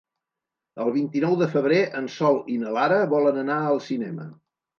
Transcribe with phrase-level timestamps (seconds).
[0.85, 4.27] El vint-i-nou de febrer en Sol i na Lara volen anar al cinema.